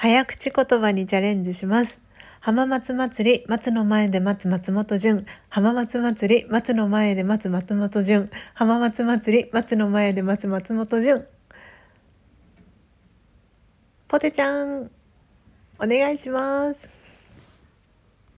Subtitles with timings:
[0.00, 1.98] 早口言葉にチャレンジします。
[2.38, 5.26] 浜松祭り、松の前で待つ松本潤。
[5.48, 8.26] 浜松祭り、松の前で待つ松本潤。
[8.54, 11.26] 浜松祭り、松の前で待つ松本潤。
[14.06, 14.88] ポテちゃん、
[15.80, 16.97] お願いします。